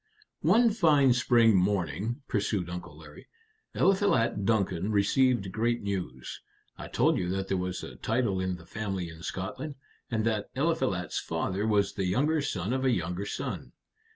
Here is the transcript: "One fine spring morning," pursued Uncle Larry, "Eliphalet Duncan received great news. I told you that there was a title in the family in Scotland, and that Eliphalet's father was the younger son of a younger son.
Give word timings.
"One 0.41 0.71
fine 0.71 1.13
spring 1.13 1.55
morning," 1.55 2.23
pursued 2.27 2.71
Uncle 2.71 2.97
Larry, 2.97 3.27
"Eliphalet 3.75 4.45
Duncan 4.47 4.91
received 4.91 5.51
great 5.51 5.83
news. 5.83 6.41
I 6.75 6.87
told 6.87 7.19
you 7.19 7.29
that 7.29 7.49
there 7.49 7.55
was 7.57 7.83
a 7.83 7.97
title 7.97 8.39
in 8.39 8.55
the 8.55 8.65
family 8.65 9.09
in 9.09 9.21
Scotland, 9.21 9.75
and 10.09 10.25
that 10.25 10.49
Eliphalet's 10.55 11.19
father 11.19 11.67
was 11.67 11.93
the 11.93 12.05
younger 12.05 12.41
son 12.41 12.73
of 12.73 12.83
a 12.83 12.89
younger 12.89 13.27
son. 13.27 13.73